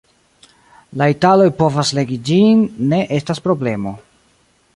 [1.01, 2.65] La italoj povas legi ĝin;
[2.95, 3.95] ne estas problemo.